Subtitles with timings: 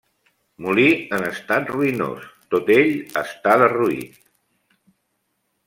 [0.65, 0.85] Molí
[1.17, 2.91] en estat ruïnós; tot ell
[3.23, 4.19] està derruït.